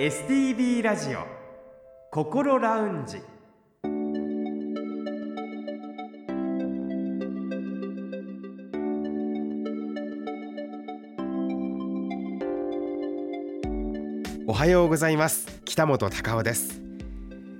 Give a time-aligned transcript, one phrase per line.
[0.00, 1.26] STB ラジオ
[2.10, 3.18] 心ラウンジ。
[14.46, 15.60] おはようございます。
[15.66, 16.80] 北本隆夫です。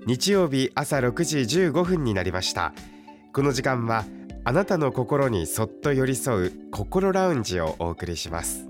[0.07, 2.73] 日曜日朝6時15分になりました。
[3.35, 4.07] この時間は
[4.45, 8.70] あなたの心にそっと寄り添う心ラウンジをお送りします。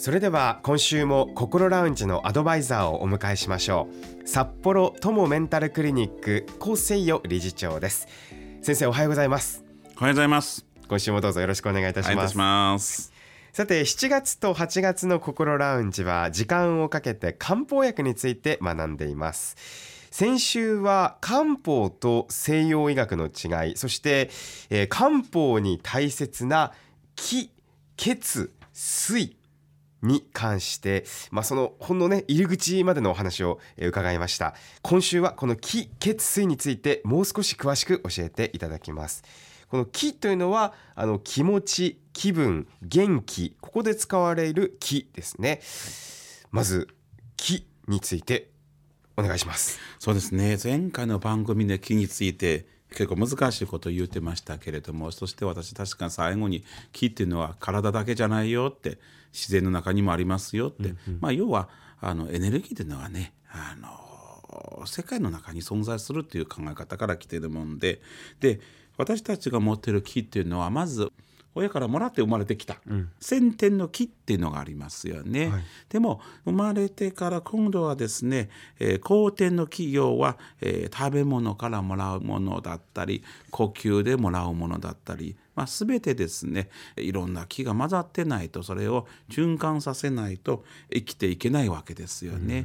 [0.00, 3.86] それでは今週も心ラウンジのアドバイザーをお迎えしましょ
[4.24, 4.26] う。
[4.26, 8.08] 札幌友メンタルクリニック高生与理事長です。
[8.62, 9.62] 先生おはようございます。
[9.98, 10.64] おはようございます。
[10.88, 12.34] 今週もどうぞよろしくお願いいたします。
[12.38, 13.12] ます。
[13.52, 19.54] さて7月と8月の心ラウンジは時間をかけて漢方薬について学んでいます。
[20.10, 24.30] 先週は漢方と西洋医学の違いそして、
[24.70, 26.72] えー、漢方に大切な
[27.16, 27.50] 気
[27.98, 29.36] 血水
[30.02, 34.54] に関して、まあ、そのほんのね入り口までのお話を伺いました。
[34.82, 39.22] 今週はこの気血水についてもう少し詳しく教えていただきます。
[39.68, 45.60] この気というのはあの気持ち気分元気ここで使われる気ですね。
[46.50, 46.88] まず
[47.36, 48.50] 気について
[49.16, 49.78] お願いします。
[49.98, 50.58] そうですね。
[50.62, 58.98] 前回の番組で気について結構難しいことを言ってましたけれどもそして私確かに最後に気っていうのは体だけじゃないよって
[59.32, 61.68] 自然の中にもありますよって、うんうん、まあ、要は
[62.00, 68.00] あのエネルギーというのはねあの世界の中に存在するという考え方から来てるもんで。
[68.40, 68.60] で
[68.96, 71.10] 私たちが持ってる木っていうのはまず
[71.54, 92.60] 親からもらって生まれてきた、うん、先天の木っていうのがありますよね、はい、でも生まれてから今度はですね、えー、後天の企業は、えー、食べ物からもらうものだったり呼吸でもらうものだったり、まあ、全てですねいろんな木が混ざってないとそれを循環させないと生きていけないわけですよね。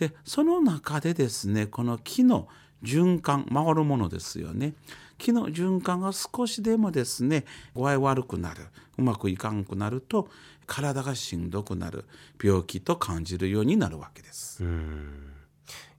[0.00, 2.48] うん、でその中でですねこの木の
[2.82, 4.74] 循環回るものですよね。
[5.18, 8.62] 気の循環が少しでもですね具合悪くなる
[8.96, 10.28] うまくいかんくなると
[10.66, 12.04] 体がしんどくなる
[12.42, 14.62] 病気と感じるようになるわけです。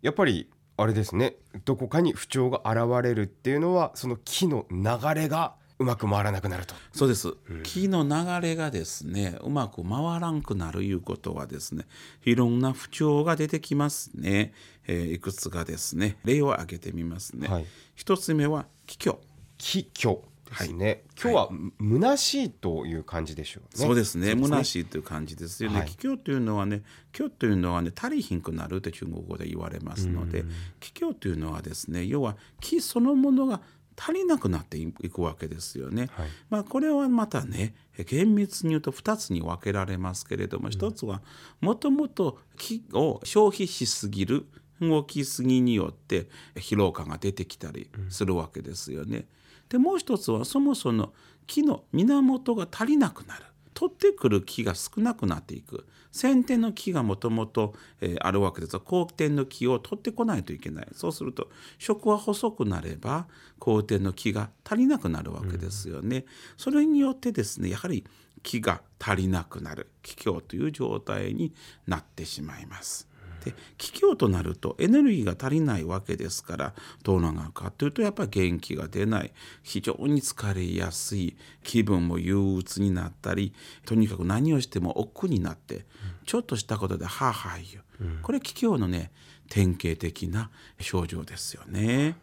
[0.02, 1.35] やっぱりあれですね
[1.66, 6.75] どこかに不調が現れるっていうのはその気の流れがうまく回らなくなると。
[6.91, 11.85] そうです、うん、気の流れがですねうまく回らんくなるいうことはですね
[12.25, 14.53] いろんな不調が出てきますね、
[14.88, 16.18] えー、いくつかですね。
[16.25, 19.18] 例を挙げてみますね、はい、一つ目は気虚。
[19.57, 20.18] 気虚
[20.50, 23.85] ですね、はい、今日は虚しいという感じでしょうね。
[23.85, 24.31] そうですね。
[24.31, 25.85] 虚しいという感じですよね。
[25.85, 26.81] 気虚というのはね、
[27.16, 30.44] 虚というのはね、足りひんくなるって中国語で言われますので、
[30.79, 33.62] 気虚というのはですね、要は気そのものが
[33.99, 36.07] 足りなくなっていくわけですよね。
[36.13, 37.75] はい、まあこれはまたね
[38.07, 41.21] 厳密に言うと2つに分けられますけれども、1つは
[41.59, 44.45] もともと木を消費しすぎる
[44.79, 49.27] 動きすぎによって疲労感が出てきたりするわけですよね。
[49.67, 51.13] でもう一つはそもそも
[51.45, 53.43] 木の源が足りなくなる。
[53.79, 57.75] 取ってくる木が少なくなっていく先天の木がもともと
[58.19, 61.47] あるわけですが後天の木を取ってこないといけないそうすると
[61.78, 66.18] 食は細くなれば後天の木が足りなくなるわけですよね。
[66.18, 66.25] うん、
[66.57, 68.06] それによってですねやはり
[68.44, 71.53] 木が足りなくなる気境という状態に
[71.88, 73.08] なってしまいます。
[73.44, 76.73] で気境となるとエネルギーが足りないわけですから
[77.03, 79.31] どうなるかというとやっぱり元気が出ない。
[79.63, 81.35] 非常に疲れやすい。
[81.63, 83.53] 気分も憂鬱になったり
[83.85, 85.83] とにかく何をしても億劫になって、うん、
[86.25, 89.12] ちょっとしたことではあはあ言う、うん、これ気境のね
[89.50, 90.50] 典型的な
[90.80, 92.15] 症状ですよね。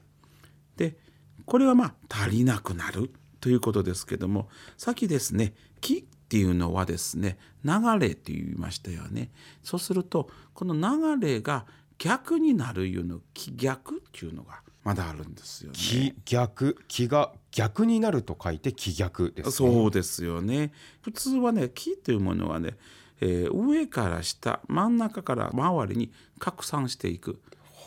[0.77, 0.97] で
[1.45, 3.11] これはまあ足りなくなる
[3.41, 9.31] ということですけどもさっきですね気っていうのはですね流れって言いましたよね。
[9.63, 11.67] そうするとこの流れが
[11.99, 15.79] 逆になるいうの気逆っていうのがまだあるんですよね。
[15.79, 16.77] 気逆？
[16.89, 20.73] 気が逆になると書いて気逆です、ね、そうですよね。
[21.01, 22.77] 普通はね気というものはね、
[23.21, 27.41] えー、上から下真ん中から周りに拡散していく。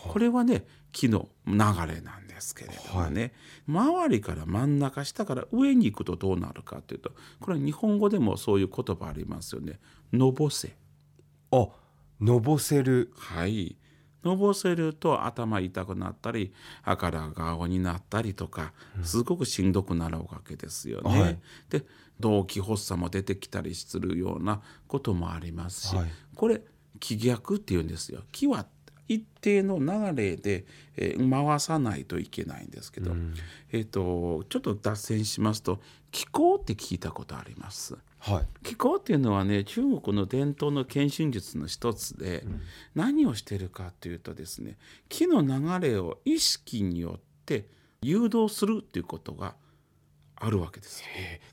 [0.08, 3.32] これはね気の流れなんですけれどもね、はい、
[3.68, 9.80] 周りから真ん中下から上に行くとどうなるかというとこれは日本語でもそういう言葉ありますよね。
[10.14, 10.76] のぼせ。
[11.52, 11.68] あ
[12.20, 13.12] のぼせる。
[13.16, 13.78] はい。
[14.24, 16.54] のぼせると頭痛くなったり
[16.84, 21.22] 赤ら顔になったりとかすごくしんどくなるわけですよね。
[21.22, 21.40] はい
[21.70, 21.86] で
[22.20, 26.62] 動悸発作も出てきたりするようなこともありますし、はいこれ
[27.00, 28.24] 気逆っていうんですよ。
[28.32, 28.66] 気は
[29.10, 30.66] 一定の流れで、
[30.96, 33.12] えー回さないといけないんですけど、
[33.72, 35.80] えー、とちょっと脱線しますと
[36.12, 37.98] 気候って聞いたことあります？
[38.20, 38.46] はい。
[38.64, 42.44] 気候っていうのはね中国の伝統の献身術の一つで、
[42.96, 44.78] 何をしてるかというとですね
[45.10, 47.68] 気の流れを意識によって
[48.02, 49.56] 誘導するっていうことが
[50.36, 51.04] あるわけです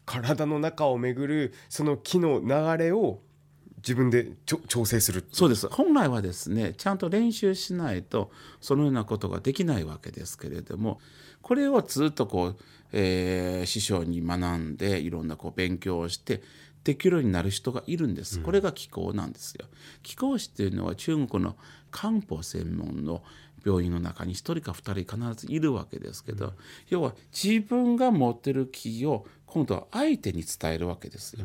[0.05, 3.21] 体の中を巡るその木の流れを
[3.87, 4.33] 自分で
[4.67, 5.25] 調整する。
[5.31, 5.69] そうです。
[5.69, 10.99] 本来はですねちゃんと練習しないとそのようなことができないわけですけれども
[11.41, 12.57] これをずっとこう、
[12.93, 16.43] えー師匠に学んでいろんなこう勉強をして
[16.83, 18.41] できるようになる人がいるんです。
[18.41, 19.67] これが気候なんですよ。
[20.03, 21.57] 気候師っていうのは中国の
[21.93, 23.23] 漢方専門の
[23.65, 26.55] 病院の中に1人か2人必ずいるわけですけど、
[26.89, 31.45] 要は自分が持ってる気を今度は相手に伝えるわけですよ。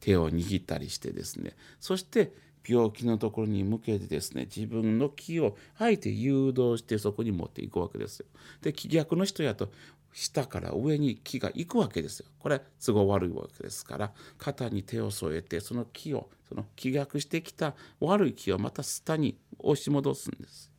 [0.00, 2.32] 手を握ったりしてですねそして
[2.66, 8.26] 病気のところに向けてですね自分の気をあえて誘導してそこに持っていくわけですよ。
[8.60, 9.70] で気逆の人やと
[10.12, 12.26] 下から上に気が行くわけですよ。
[12.38, 20.70] これ都合悪いわけですから肩に手を添えてその気をその気逆してきた悪い気をまた下に押し戻すんです。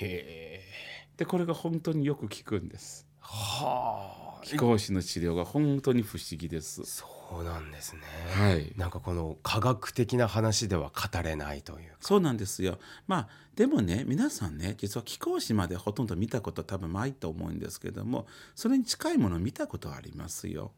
[0.00, 3.06] へえでこれが本当によく効くんです。
[3.20, 6.82] はあ気候師の治療が本当に不思議です。
[6.84, 7.04] そ
[7.40, 8.02] うなんですね
[8.34, 8.72] はい。
[8.76, 12.78] なんかこの科学的な話では語れないというそうなんですよ。
[13.08, 20.72] まあでもね皆さんね実は気候誌までほとんど見たこと多分ないと思うんですけどもそれに近いもの見たことありますよ。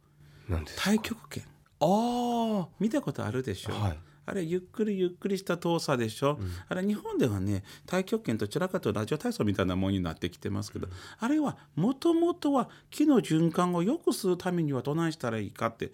[0.49, 0.91] なんですか？
[0.93, 1.45] 太極拳
[1.81, 6.39] あ見たことあるでしょ、はいあれゆっくりゆっくりした動作でしょ、
[6.69, 10.89] あれ日本ではね太極拳とちらかとラジオ体操みたいなものになってきてますけど、
[11.19, 15.93] あれはもともとは気の循環を良くするためにはどないしたらいいかって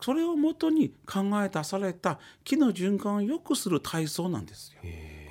[0.00, 4.80] それをもとに考え出された気の循環を良くする体操なんですよ。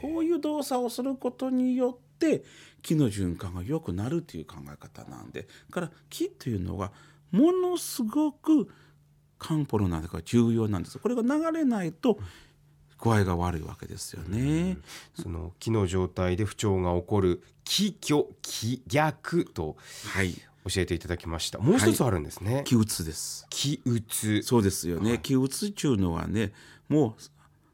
[0.01, 2.43] こういう動作をすることによって
[2.81, 6.91] 気の循環が良くなるという考え方なんでだから気というのは
[7.29, 8.67] ものすごく
[9.41, 12.19] 漢方の中で重要なんですこれが流れないと
[12.99, 14.77] 具合が悪いわけですよね。
[15.19, 19.75] その気の状態で不調が起こる気虚気逆と
[20.13, 20.33] はい
[20.69, 23.47] 教えていただきましたもう一つあるんですね、気うつです。
[23.49, 25.19] 気うつそうですよね。
[25.23, 26.53] 気うつっていうのはね
[26.87, 27.23] もう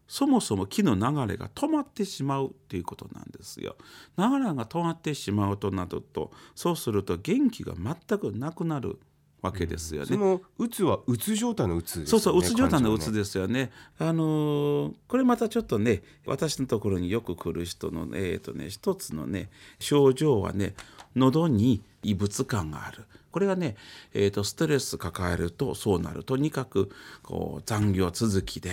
[0.07, 3.75] そもそも気の流れが止まってしまうっていうことなんですよ。
[4.17, 8.97] 流れが止まってしまうとなるとそうすると元気が全くなくなる
[9.41, 10.07] わけですよね。
[10.07, 13.71] そのうつはうつ状態のうつですよねそうそう、うつ状態のうつですよね。
[13.99, 19.49] あのーこれまたちょっとね、私のところによく来る人のね、えーとね、一つのね、
[19.79, 20.75] 症状はね、
[21.15, 23.05] 喉に異物感がある。
[23.31, 23.75] これがね、
[24.13, 26.23] えーと、ストレス抱えるとそうなる。
[26.23, 26.89] とにかく
[27.21, 28.71] こう残業続きで、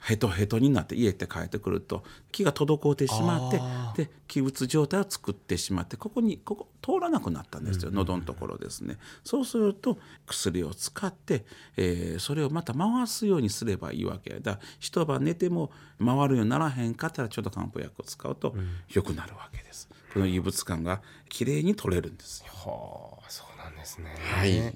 [0.00, 8.96] ヘトヘトになって家って帰ってくると気が滞ってしまってあで気うつ状態を作ってしまってここにここ通らなくなったんですよ、喉のところですね。
[9.24, 11.44] そうすると薬を使って、
[11.76, 18.54] えーそれをまた回すようにすればいいわけだ一晩寝ても回るようにならへんかったらちょっと漢方薬を使うと
[18.92, 22.52] 良くなるわけです、この異物感がきれいに取れるんですよ。
[22.52, 24.14] はあそうなんですね。
[24.20, 24.74] はい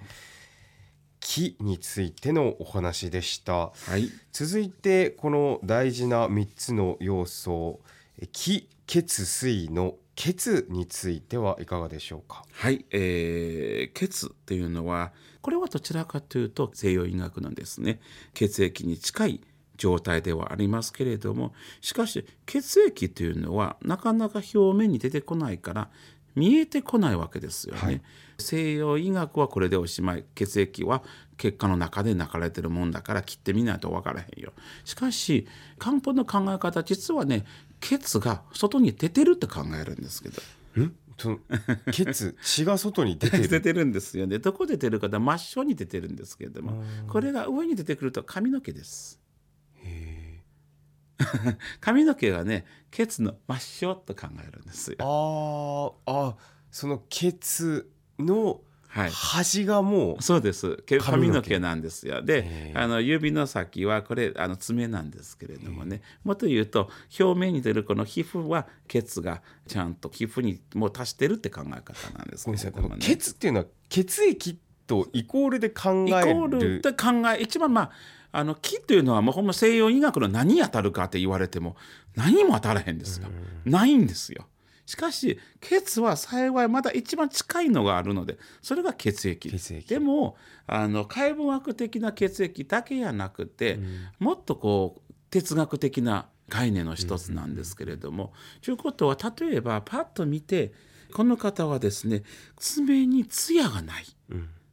[1.32, 3.54] 気についてのお話でした。
[3.54, 4.10] はい。
[4.32, 7.80] 続いてこの大事な3つの要素
[8.18, 12.44] え気血水の血についてはいかがでしょうか？
[12.52, 18.00] はい、えー血っていうのはこれはどちらかというと西洋医学のですね
[18.34, 19.40] 血液に近い
[19.78, 25.88] 状態ではありますけれどもしかし血液というのはなかなか表面に出てこないから
[26.34, 27.80] 見えてこないわけですよね。
[27.80, 28.02] はい
[28.42, 30.24] 西洋医学はこれでおしまい。
[30.34, 31.02] 血液は
[31.38, 34.52] 血管の中で流れてるもんだから切ってみないと分からへんよ。
[34.84, 37.44] しかし漢方の考え方実はね
[37.80, 40.42] 血が外に出てるって考えるんですけど。
[40.82, 41.38] んその
[41.92, 44.38] 血血が外に出て 出るてるんですよね。
[44.38, 45.18] どこ出てるかだ？
[45.18, 46.82] 真正に出てるんですけれども。
[47.08, 49.22] これが上に出てくると髪の毛です。
[51.80, 54.96] 髪の毛はね血の真正と考えるんですよ。
[56.06, 56.30] あー。
[56.30, 56.36] あ
[56.70, 57.86] その血
[58.22, 59.10] のはい。
[59.10, 60.82] 端がもうそうです。
[60.84, 62.20] け髪の毛なんですよ。
[62.20, 66.02] であの指の先はこれあの爪なんですけれどもね。
[66.24, 72.96] もっと言うと表面に出るこの皮膚は血がちゃんと皮膚にもう達してるって考え方なんですけれどもね。
[73.00, 73.50] 血ってい。
[73.50, 77.90] うのは血液とイコールで考イコえールるで考え一番まあ
[78.32, 81.76] あの気というのはもうほんま西洋医学の何に当たるかって言われても
[82.14, 83.28] 何も当たらへんですよ。
[83.64, 84.46] ないんですよ。
[84.84, 89.50] しかし血は幸いまだ一番近いのがあるのでそれが血液。
[89.50, 89.88] 血液。
[89.88, 90.36] でも
[90.66, 93.78] あの解剖学的な血液だけじゃなくて、
[94.18, 98.32] もっとこう哲学的な概念の一つなんですけれども。
[98.60, 100.72] と、いうことは例えばパッと見て
[101.14, 102.22] この方はですね
[102.56, 104.04] 爪に艶がない、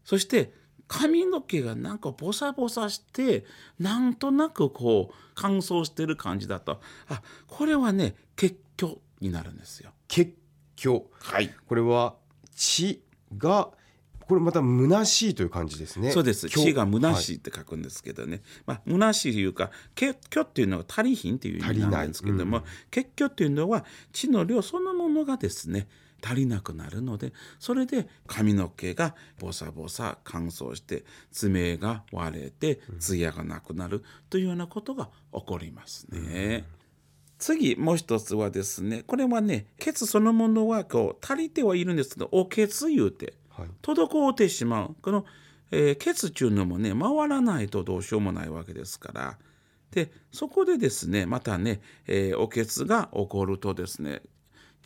[0.04, 0.54] そして
[0.88, 3.46] 髪の毛がなんかボサボサして
[3.78, 6.82] なんとなくこう乾燥してる感じだと。
[7.08, 9.92] あこれはね血虚になるんですよ。
[10.10, 10.36] 血
[10.75, 11.50] 虚はい。
[11.68, 12.16] これは
[12.54, 13.01] 血
[13.38, 13.70] が
[14.28, 16.12] これまた虚しいという感じですね。
[16.12, 16.50] そうです。
[16.50, 16.66] 虚。
[16.66, 25.88] 血が虚はいしいって書くんですけどね、まあ虚しいというか血虚っていうのは足りひんっていう意味なんですけども、血虚っていうのは血の量そのものがですね
[26.24, 36.66] 足りなくなるのでそれで髪の毛がボサボサ乾燥して爪が割れて艶がなくなるというようなことが起こりますね。
[37.50, 43.68] 次もう一つはですねこれはね血そのものはこう足りてはいるんですけどお血言うてはい。
[43.82, 44.96] 滞ってしまう。
[45.01, 45.25] この、
[45.72, 49.38] えー血うのもね回らないとどうしようもないわけですから。
[49.91, 54.22] でそこでですねまたね、えーお血が起こるとですね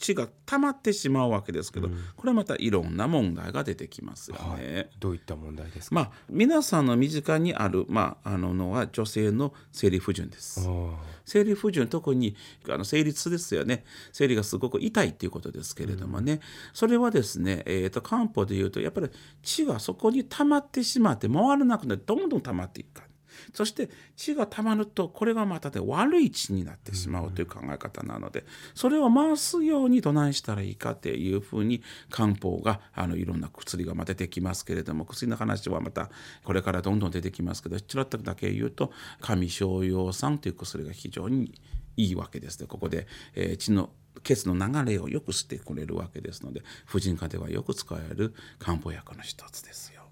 [0.04, 4.90] 血が溜まってしまうわけですけど、これはまたいろんな問題が出てきますよね。
[5.00, 10.60] どういった問題ですか、まあ皆さんの身近にある、まあ、あののは女性の生理不順です。
[10.68, 12.36] あ生理不順特に
[12.68, 13.86] あの生理痛ですよね。
[14.12, 16.42] 生理がすごく痛いっていうことですけれどもね、
[16.74, 19.10] それはですね、えー、と漢方でいうとやっぱり
[19.42, 23.13] 血がそこに溜まってしまって回らなくなってどんどん溜まっていくから
[23.54, 36.10] そして血が溜まるとこれがまたね悪い血になってしまうという考え方なのでそれを回すようにどないしたらいいかっていうふうに漢方があのいろんな薬がまあ出てきますけれども薬の話はまた
[36.44, 41.54] これからどんどん出てきますけどちらっとだけ言うと上昇葉酸という薬が非常に
[41.98, 43.90] いいわけですねここで、えー血の
[44.24, 50.03] 血の流れをよくしてくれるわけですので婦人科ではよく使える漢方薬の一つですよ。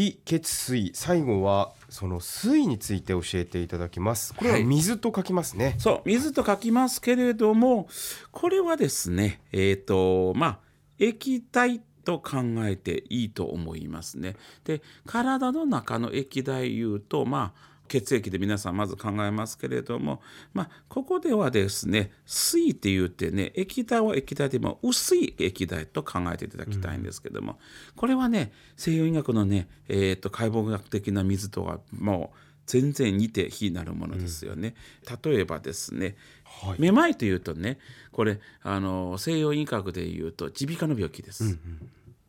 [0.00, 0.92] 気血水。
[0.94, 4.32] 最後はその水について教えていただきます。
[4.34, 4.64] これははい。
[4.64, 7.86] 水と書きますね、そう水と書きますけれども
[8.30, 10.58] これはですねえっ、とまあ
[10.98, 14.36] 液体と考えていいと思いますね。
[14.64, 20.22] で体の中の液体言うとまあ血液で皆さんまず考えますけれども、
[20.54, 27.58] まあ、ここではですね水って言ってね液体は液体でも薄い液体と考えていただきたいんですけども、
[27.96, 34.76] これはね西洋医学のね、えー、と解剖学的な水とはもう全然似て非なるものですよね。
[35.24, 37.78] 例えばですね、はいめまいというとね
[38.12, 41.58] これあの西洋医学でいうと耳鼻科の病気です。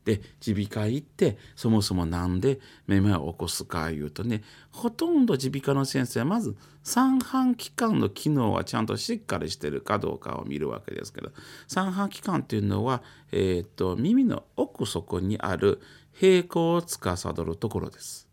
[0.06, 11.32] で耳鼻科行ってそもそもなんでめまいを起こすかいうとねほとんど耳鼻科の先生はまず三半規管の機能はちゃんとしっかりしてるかどうかを見るわけですけど
[11.68, 15.80] 三半規管っていうのは、えー、と耳の奥底にある
[16.14, 18.32] 平行を司るところです。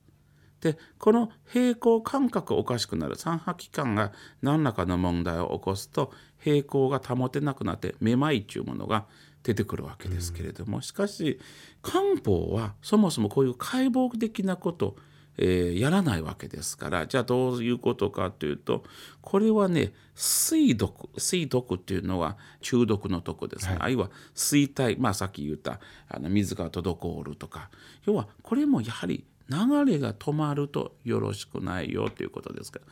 [0.60, 9.06] でこの平行感覚おかしくなる三半規管が何らかの問題を起こすと平行が保てなくなってめまいというものが
[9.42, 11.38] 出てくるわけですけれども、しかし
[11.82, 14.96] 漢方はそもそもこういう解剖的なこと
[15.38, 18.82] えーやらないわけですからじゃあどういうことかというと
[19.22, 25.78] これはね水毒水毒っていうのは中毒の毒ですね、あるいは水体まあさっき言った
[26.08, 27.70] あの水が滞るとか
[28.04, 32.84] 要はこれもやはり流れが止まるとよろしくないよということですから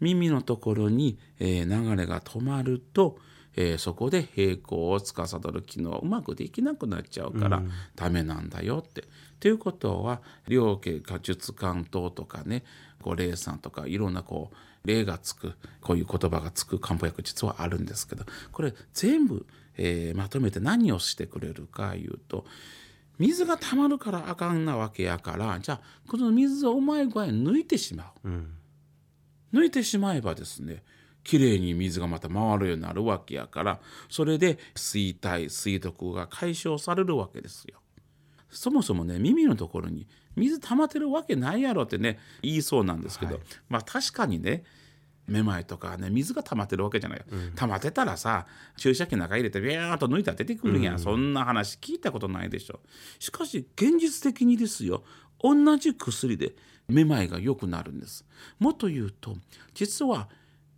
[0.00, 3.18] 耳のところに、えー流れが止まると、
[3.56, 7.62] えーそこで平行を司る機能がうまくできなくなっちゃうから
[7.96, 9.04] ダメなんだよって。
[9.40, 12.64] ということは両家か術関等とかね
[13.00, 22.44] ご霊さんとかいろんなこう霊がつくこういう言葉がつく漢方薬実はあるんですけどこれ全部、えーまとめて何をしてくれるかいうと
[23.18, 28.28] 水が溜まるからあかんなわけやからじゃあこの水をうまい具合に抜いてしまう。
[29.52, 30.82] 抜いてしまえばですね
[31.24, 37.80] きれいに水がまた回るようになるわけやからそれで水体水毒が解消されるわけですよ。
[38.50, 44.64] そもそもね耳のところに水溜まってるわけないやろってね言いそうなんですけど、まあ確かにね
[45.26, 47.24] めまいとかね水が溜まってるわけじゃないよ、
[47.56, 48.46] 溜まってたらさ
[48.78, 52.80] 注射器の中入れてビャーっと抜いたら出てくるやん、そんな話聞いたことないでしょ。
[53.18, 55.04] しかし現実的にですよ。
[55.40, 56.52] 同じ薬で
[56.88, 58.24] めまいが良くなるんです。
[58.58, 59.36] もっと言うと
[59.74, 60.28] 実は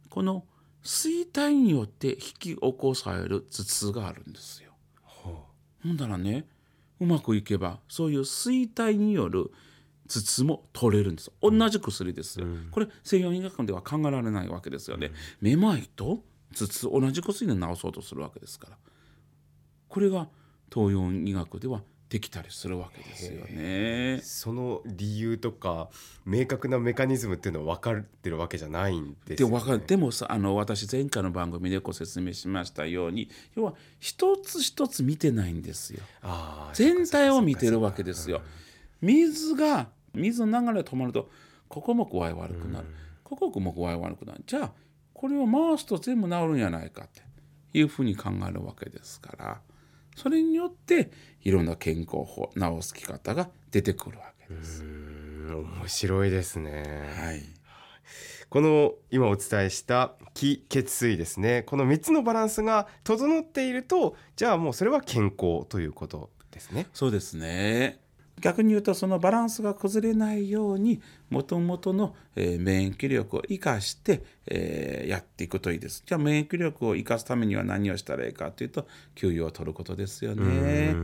[0.09, 0.45] この
[0.83, 4.73] 水体によって引き起こされる頭痛があるんですよ。
[5.05, 6.47] ほんだらね
[6.99, 9.51] うまくいけばそういう水体による
[10.09, 11.31] 頭痛も取れるんです。
[11.41, 16.25] 同じ薬ですよ、これ西洋医学では考えられないわけですよね、めまいと
[16.57, 18.77] 頭痛同じ薬で治そうとするわけですから。
[19.89, 20.29] これが
[20.73, 24.21] 東洋医学ではできたりするわけですよね。
[24.25, 25.89] その理由とか
[26.27, 29.55] 明確なメカニズムっていうのは分かってるわけじゃないんですでよ、ね。
[29.55, 36.01] わかるでもさあの私前回の番組でご説明しましたように要は一つ一つ見てないんですよ。
[36.75, 38.43] 全体を見てるわけですよ。
[39.01, 41.31] 水が水の流れが止まると
[41.69, 42.87] ここも具合悪くなる、
[43.23, 44.73] ここも具合悪くなるじゃあ
[45.15, 47.23] これを回すと全部治るんじゃないかって
[47.73, 49.61] いうふうに考えるわけですから
[50.21, 51.11] それによって
[51.43, 54.85] いろんな健康法治すき方が出てくるわけです。
[54.85, 57.13] うん面白いですね。
[57.17, 57.43] はい
[58.51, 66.89] この今お伝えした気血水ですねこの3つのバランスが整っているとじゃあもうそれは健康ということですね。
[66.93, 68.01] そうですね
[68.41, 76.03] 逆に言うとそのバランスが崩れないようにもともとの、えー免疫力を生かして、えーやっていくといいです。
[76.05, 80.95] じゃあ免疫力を生かすためには何をしたらいいかというと休養を取ることですよね。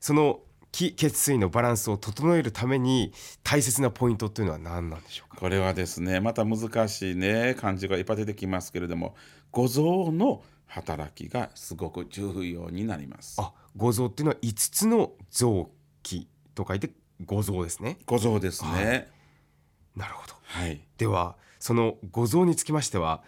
[0.00, 0.40] その
[0.72, 3.12] 気血水のバランスを整えるために
[3.42, 5.36] 大切なポイントというのは何なんでしょうか？
[5.36, 9.14] これはですねまた難しいね漢字がいっぱい出てきますけれども
[9.50, 13.36] 五臓の働きがすごく重要になります。
[13.38, 15.81] あ五臓っていうのは5つの臓器
[16.54, 16.90] と書いて
[17.24, 17.98] 五臓ですね。
[18.06, 19.08] 五臓ですね。
[19.96, 20.34] なるほど。
[20.42, 20.80] はい。
[20.98, 23.22] ではその五臓につきましては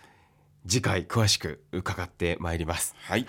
[0.67, 2.95] 次回詳しく伺ってまいります。
[2.99, 3.27] はい、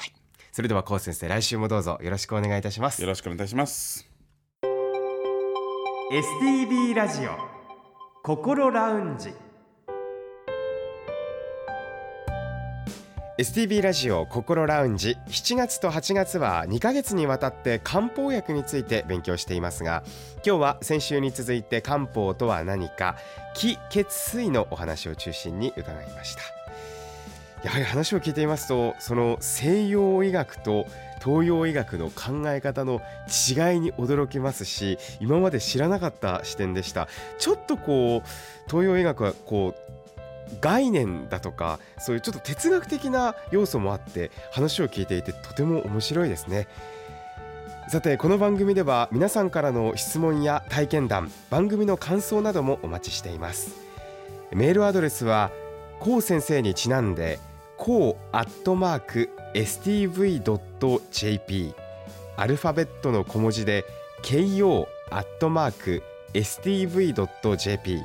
[0.51, 3.01] それでは高先生来週もどうぞよろしくお願いいたします。
[3.01, 4.09] よろしくお願いいたします。
[6.11, 7.31] STB ラジオ
[8.23, 9.44] 心ラウンジ
[13.37, 15.17] STB ラジオ心ラウンジ。
[15.27, 20.03] 7月と8月は2ヶ月にわたって漢方薬について勉強していますが
[20.35, 23.17] 今日は先週に続いて漢方とは何か
[23.53, 26.43] 気血水のお話を中心に伺いました。
[27.65, 30.85] やはり話を聞いていますとその西洋医学と
[31.21, 37.09] 東洋医学の考え方の違いに驚きますし今まで知らなかった視点でした。
[37.37, 38.29] ちょっとこう
[38.69, 39.94] 東洋医学はこう
[40.61, 46.67] 概念だとかそういうちょっと哲学的な要素もあって話を聞いていてとても面白いですね。
[47.87, 53.75] さてこの番組では皆さんからの質問や体験談番組の感想などもお待ちしています。
[54.51, 55.51] メールアドレスは
[55.99, 57.39] こう先生にちなんで
[57.77, 60.45] こうアットマーク stv.jp
[62.37, 63.85] アルファベットの小文字で
[64.23, 66.03] ko アットマーク
[66.33, 68.01] stv.jp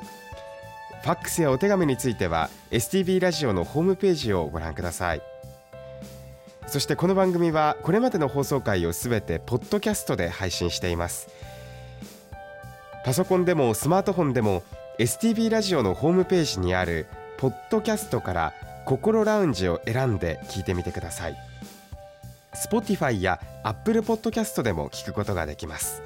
[1.03, 5.23] ファックスやお手紙については STB ラジオのホームページをご覧ください。
[6.67, 11.29] そしてこの番組はこれまでの放送回をすべてポッドキャストで配信しています。
[13.05, 14.63] パソコンでもスマートフォンでも
[14.99, 17.07] STB ラジオのホームページにある
[17.39, 18.53] ポッドキャストから
[18.85, 21.37] 心ラウンジを選んで聞いてみてください。
[22.55, 26.03] Spotify や Apple Podcast でも聞くことができます。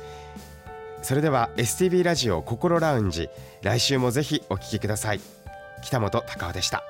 [1.04, 3.28] それでは STB ラジオ心ラウンジ
[3.60, 5.20] 来週もぜひお聞きください。
[5.82, 6.82] 北本隆夫でした。